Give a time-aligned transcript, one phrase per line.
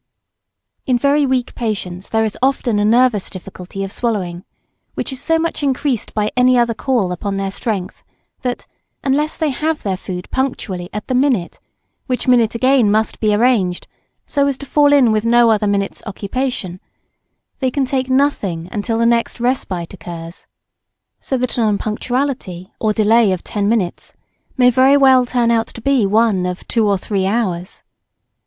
[0.87, 4.43] In very weak patients there is often a nervous difficulty of swallowing,
[4.95, 8.01] which is so much increased by any other call upon their strength
[8.41, 8.65] that,
[9.03, 11.59] unless they have their food punctually at the minute,
[12.07, 13.87] which minute again must be arranged
[14.25, 16.79] so as to fall in with no other minute's occupation,
[17.59, 20.47] they can take nothing till the next respite occurs
[21.19, 24.15] so that an unpunctuality or delay of ten minutes
[24.57, 27.83] may very well turn out to be one of two or three hours.